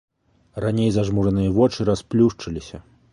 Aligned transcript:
Раней 0.63 0.89
зажмураныя 0.95 1.53
вочы 1.57 1.87
расплюшчыліся. 1.93 2.81